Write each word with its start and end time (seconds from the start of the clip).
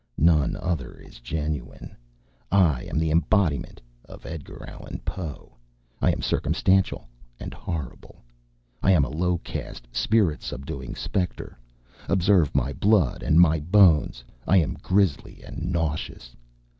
"None 0.17 0.55
other 0.55 0.95
is 0.95 1.19
genuine. 1.19 1.95
I 2.51 2.85
am 2.89 2.97
the 2.97 3.11
embodiment 3.11 3.79
of 4.05 4.25
Edgar 4.25 4.67
Allan 4.67 4.99
Poe. 5.05 5.51
I 6.01 6.11
am 6.11 6.23
circumstantial 6.23 7.07
and 7.39 7.53
horrible. 7.53 8.23
I 8.81 8.93
am 8.93 9.05
a 9.05 9.09
low 9.11 9.37
caste 9.37 9.87
spirit 9.95 10.41
subduing 10.41 10.95
spectre. 10.95 11.55
Observe 12.09 12.55
my 12.55 12.73
blood 12.73 13.21
and 13.21 13.39
my 13.39 13.59
bones. 13.59 14.23
I 14.47 14.57
am 14.57 14.73
grisly 14.81 15.43
and 15.45 15.71
nauseous. 15.71 16.35